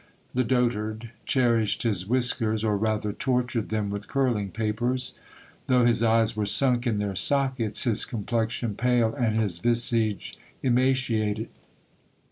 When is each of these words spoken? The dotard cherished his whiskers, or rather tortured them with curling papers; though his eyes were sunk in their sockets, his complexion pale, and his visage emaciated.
The 0.33 0.43
dotard 0.43 1.11
cherished 1.27 1.83
his 1.83 2.07
whiskers, 2.07 2.63
or 2.63 2.75
rather 2.75 3.13
tortured 3.13 3.69
them 3.69 3.91
with 3.91 4.07
curling 4.07 4.49
papers; 4.49 5.13
though 5.67 5.85
his 5.85 6.01
eyes 6.01 6.35
were 6.35 6.47
sunk 6.47 6.87
in 6.87 6.97
their 6.97 7.13
sockets, 7.15 7.83
his 7.83 8.03
complexion 8.03 8.73
pale, 8.73 9.13
and 9.13 9.35
his 9.39 9.59
visage 9.59 10.39
emaciated. 10.63 11.49